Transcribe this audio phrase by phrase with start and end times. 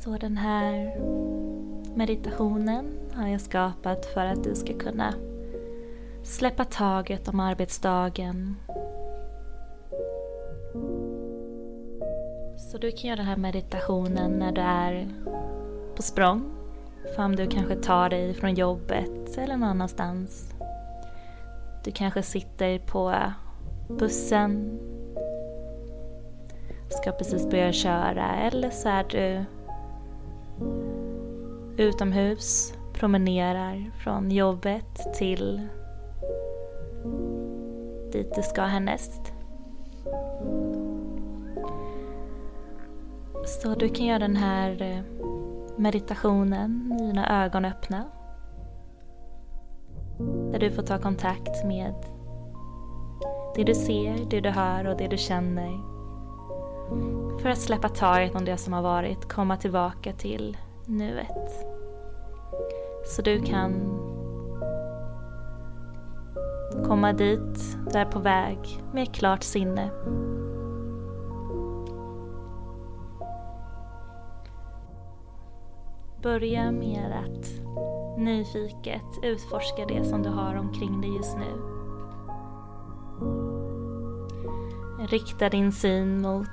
[0.00, 0.96] Så den här
[1.94, 5.14] meditationen har jag skapat för att du ska kunna
[6.22, 8.56] släppa taget om arbetsdagen.
[12.58, 15.08] Så du kan göra den här meditationen när du är
[15.96, 16.50] på språng.
[17.16, 20.54] För om du kanske tar dig från jobbet eller någon annanstans.
[21.84, 23.14] Du kanske sitter på
[23.88, 24.78] bussen,
[26.90, 29.44] ska precis börja köra eller så är du
[31.76, 35.68] utomhus, promenerar från jobbet till
[38.12, 39.32] dit du ska härnäst.
[43.46, 45.02] Så du kan göra den här eh,
[45.76, 48.04] meditationen med dina ögon öppna.
[50.52, 51.94] Där du får ta kontakt med
[53.54, 55.92] det du ser, det du hör och det du känner.
[57.42, 61.66] För att släppa taget om det som har varit, komma tillbaka till nuet.
[63.04, 63.72] Så du kan
[66.86, 68.58] komma dit du är på väg
[68.92, 69.90] med ett klart sinne.
[76.22, 77.48] Börja med att
[78.18, 81.62] nyfiket utforska det som du har omkring dig just nu.
[85.10, 86.48] Rikta din syn mot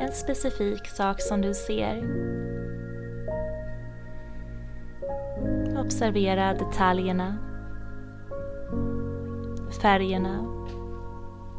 [0.00, 2.47] en specifik sak som du ser.
[5.88, 7.36] Observera detaljerna,
[9.80, 10.44] färgerna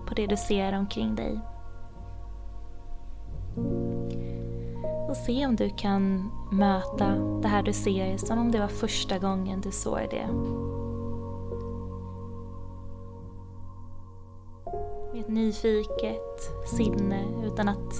[0.08, 1.40] på det du ser omkring dig.
[5.10, 9.20] Och se om du kan möta det här du ser som om det var första
[9.20, 10.28] gången du såg det.
[15.14, 17.94] Med ett nyfiket sinne utan att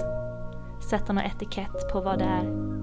[0.90, 2.79] sätta någon etikett på vad det är.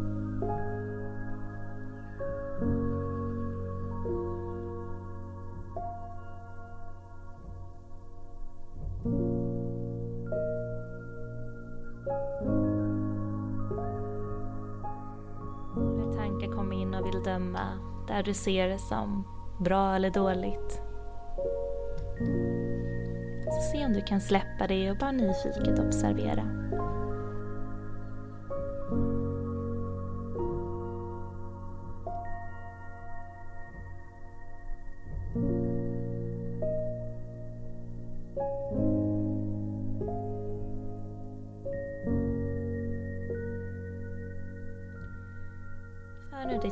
[17.27, 17.67] Döma
[18.07, 19.27] där du ser det som
[19.59, 20.81] bra eller dåligt.
[23.45, 26.43] Så se om du kan släppa det och bara nyfiket observera.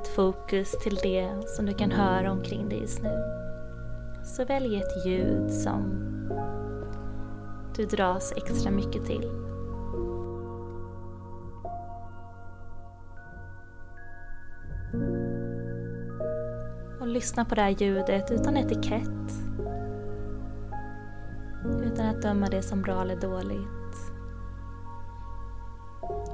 [0.06, 3.24] Ditt fokus till det som du kan höra omkring dig just nu.
[4.24, 6.02] Så välj ett ljud som
[7.76, 9.30] du dras extra mycket till.
[17.02, 19.32] Och lyssna på det här ljudet utan etikett.
[21.84, 23.84] Utan att döma det som bra eller dåligt.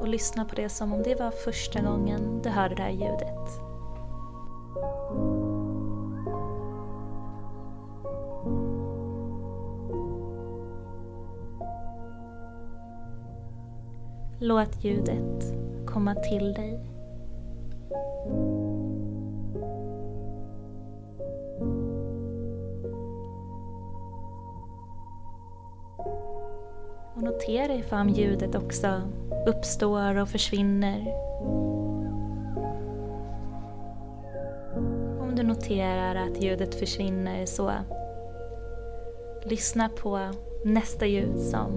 [0.02, 3.72] Och lyssna på det som om det var första gången du hörde det här ljudet.
[14.40, 15.44] Låt ljudet
[15.86, 16.80] komma till dig.
[27.22, 29.02] Och notera ifall ljudet också
[29.48, 31.08] uppstår och försvinner.
[35.22, 37.72] Om du noterar att ljudet försvinner så
[39.44, 40.30] lyssna på
[40.66, 41.72] nästa ljud som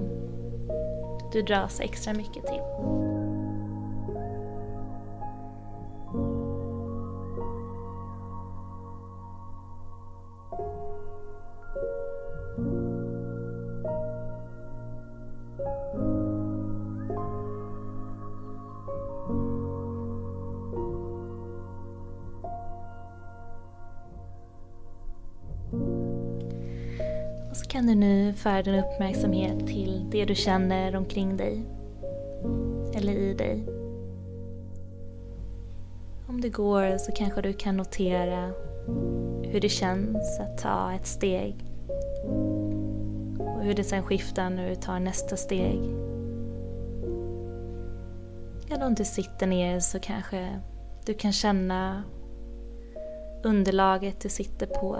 [1.32, 2.60] du dras extra mycket till.
[27.54, 31.64] Och så kan du nu föra din uppmärksamhet till det du känner omkring dig.
[32.94, 33.64] Eller i dig.
[36.28, 38.50] Om det går så kanske du kan notera
[39.42, 41.54] hur det känns att ta ett steg.
[43.38, 45.80] Och hur det sen skiftar när du tar nästa steg.
[48.70, 50.60] Eller om du sitter ner så kanske
[51.06, 52.02] du kan känna
[53.44, 54.98] underlaget du sitter på.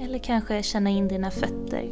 [0.00, 1.88] Eller kanske känna in dina fötter.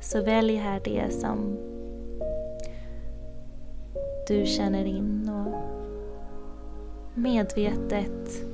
[0.00, 1.58] Så välj här det som
[4.28, 5.54] du känner in och
[7.14, 8.44] medvetet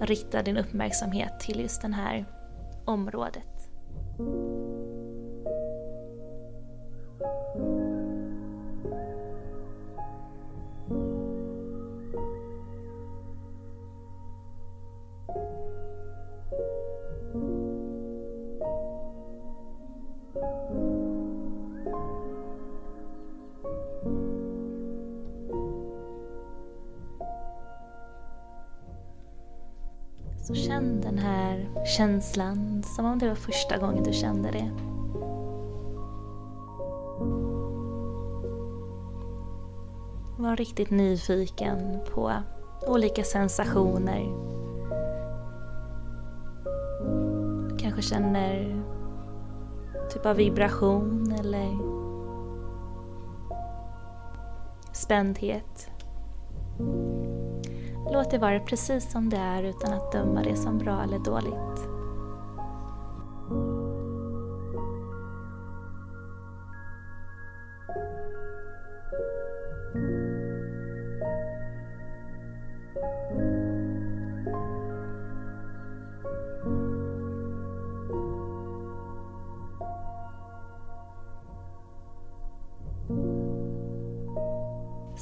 [0.00, 2.24] rikta din uppmärksamhet till just det här
[2.84, 3.70] området.
[30.46, 34.70] Så känn den här känslan som om det var första gången du kände det.
[40.38, 42.32] Var riktigt nyfiken på
[42.86, 44.20] olika sensationer.
[47.68, 48.82] Du kanske känner
[50.10, 51.78] typ av vibration eller
[54.92, 55.93] spändhet.
[58.12, 61.94] Låt det vara precis som det är utan att döma det som bra eller dåligt.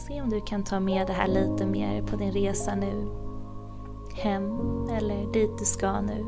[0.06, 3.08] Se om du kan ta med det här lite mer på din resa nu.
[4.14, 4.58] Hem
[4.88, 6.24] eller dit du ska nu.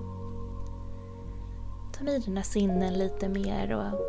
[1.92, 4.00] Ta med dina sinnen lite mer och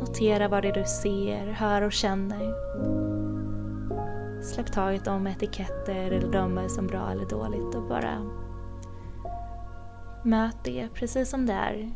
[0.00, 2.54] notera vad det är du ser, hör och känner.
[4.42, 8.30] Släpp taget om etiketter eller dömer som bra eller dåligt och bara
[10.24, 11.90] möt det precis som det är.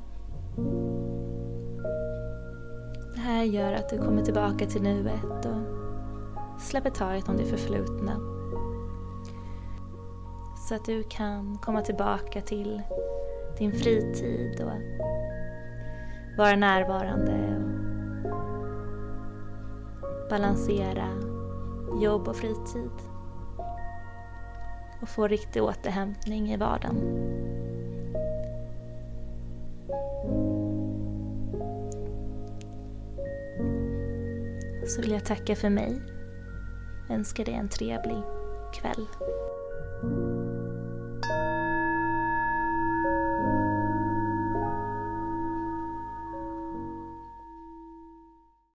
[3.14, 5.46] Det här gör att du kommer tillbaka till nuet
[6.62, 8.20] släpper taget om det förflutna.
[10.68, 12.82] Så att du kan komma tillbaka till
[13.58, 14.72] din fritid och
[16.38, 17.56] vara närvarande
[20.02, 21.08] och balansera
[22.02, 22.90] jobb och fritid
[25.02, 26.96] och få riktig återhämtning i vardagen.
[34.86, 36.00] Så vill jag tacka för mig
[37.12, 38.22] önskar dig en trevlig
[38.74, 39.06] kväll.